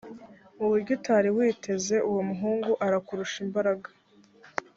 mu 0.57 0.65
buryo 0.71 0.91
utari 0.97 1.27
witeze 1.37 1.95
uwo 2.09 2.21
muhungu 2.29 2.71
arakurusha 2.85 3.37
imbaraga 3.45 3.87